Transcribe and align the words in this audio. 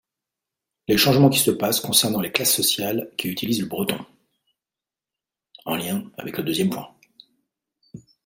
les 0.87 0.97
changements 0.97 1.29
qui 1.29 1.37
se 1.37 1.51
passent 1.51 1.79
concernant 1.79 2.21
les 2.21 2.31
classes 2.31 2.55
sociales 2.55 3.11
qui 3.17 3.27
utilisent 3.27 3.61
le 3.61 3.67
breton 3.67 4.03
(en 5.65 5.75
lien 5.75 6.09
avec 6.17 6.39
le 6.39 6.43
deuxièrme 6.43 6.71
point). 6.71 6.91